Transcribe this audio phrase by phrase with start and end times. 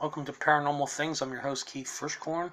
[0.00, 1.22] Welcome to Paranormal Things.
[1.22, 2.52] I'm your host, Keith Frischkorn.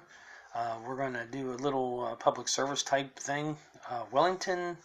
[0.52, 3.56] Uh, we're going to do a little uh, public service type thing.
[3.88, 4.76] Uh, Wellington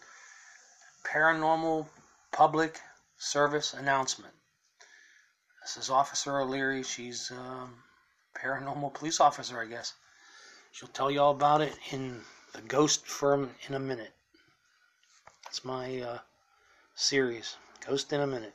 [1.04, 1.88] Paranormal
[2.30, 2.78] Public
[3.18, 4.32] Service Announcement.
[5.62, 6.84] This is Officer O'Leary.
[6.84, 7.74] She's a um,
[8.40, 9.94] paranormal police officer, I guess.
[10.70, 12.20] She'll tell you all about it in
[12.52, 14.12] the Ghost Firm in a Minute.
[15.42, 16.18] That's my uh,
[16.94, 18.54] series, Ghost in a Minute.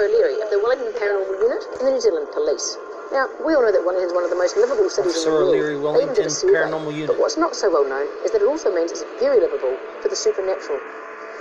[0.00, 2.80] O'Leary of the Wellington Paranormal Unit in the New Zealand Police.
[3.12, 5.28] Now, we all know that Wellington is one of the most livable cities Officer in
[5.28, 5.52] the world.
[5.52, 6.24] O'Leary, Wellington.
[6.24, 7.12] Paranormal Unit.
[7.12, 10.08] But what's not so well known is that it also means it's very livable for
[10.08, 10.80] the supernatural.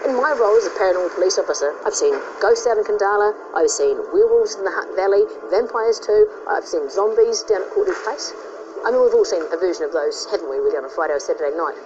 [0.04, 3.72] In my role as a paranormal police officer, I've seen ghosts out in Khandallah, I've
[3.72, 8.36] seen werewolves in the Hutt Valley, vampires too, I've seen zombies down at Courtney Place.
[8.84, 11.16] I mean, we've all seen a version of those, haven't we, really, on a Friday
[11.16, 11.80] or Saturday night.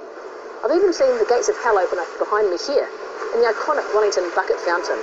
[0.66, 2.90] I've even seen the gates of hell open up behind me here,
[3.38, 4.98] in the iconic Wellington Bucket Fountain.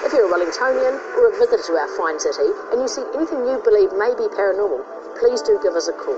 [0.00, 3.44] If you're a Wellingtonian or a visitor to our fine city and you see anything
[3.44, 4.80] you believe may be paranormal,
[5.20, 6.16] please do give us a call.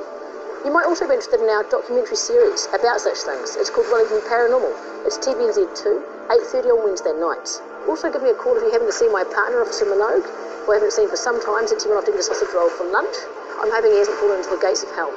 [0.63, 3.59] You might also be interested in our documentary series about such things.
[3.59, 4.71] It's called Wellington Paranormal.
[5.03, 5.83] It's TVNZ2,
[6.31, 7.59] 8.30 on Wednesday nights.
[7.91, 10.31] Also give me a call if you happen to see my partner, Officer Minogue,
[10.63, 12.55] who I haven't seen for some time since he went off to get a sausage
[12.55, 13.19] roll for lunch.
[13.59, 15.11] I'm hoping he hasn't fallen into the gates of hell.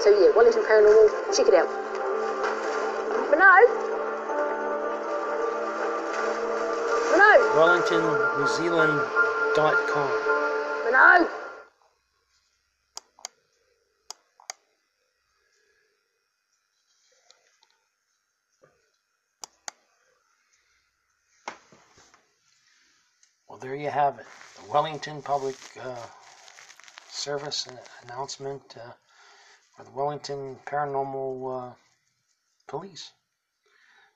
[0.00, 1.68] So yeah, Wellington Paranormal, check it out.
[3.28, 3.79] Minogue?
[7.50, 10.10] WellingtonNewZealand.com.
[10.86, 11.26] Minogue?
[23.48, 24.26] Well, there you have it.
[24.62, 25.96] The Wellington Public uh,
[27.08, 27.66] Service
[28.04, 28.92] announcement uh,
[29.76, 31.72] for the Wellington Paranormal uh,
[32.68, 33.10] Police.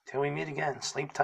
[0.07, 1.23] Till we meet again, sleep tight.